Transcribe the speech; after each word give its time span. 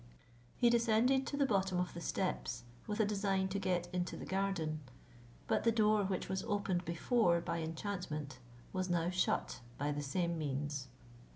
He 0.57 0.71
descended 0.71 1.27
to 1.27 1.37
the 1.37 1.45
bottom 1.45 1.79
of 1.79 1.93
the 1.93 2.01
steps, 2.01 2.63
with 2.87 2.99
a 2.99 3.05
design 3.05 3.49
to 3.49 3.59
get 3.59 3.87
into 3.93 4.17
the 4.17 4.25
garden, 4.25 4.79
but 5.47 5.63
the 5.63 5.71
door, 5.71 6.05
which 6.05 6.27
was 6.27 6.41
opened 6.45 6.85
before 6.85 7.39
by 7.39 7.59
enchantment, 7.61 8.39
was 8.73 8.89
now 8.89 9.11
shut 9.11 9.59
by 9.77 9.91
the 9.91 10.01
same 10.01 10.39
means. 10.39 10.87